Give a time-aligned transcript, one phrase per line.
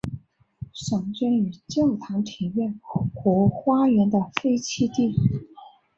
[0.73, 5.15] 常见于教堂庭院或花园的废弃地。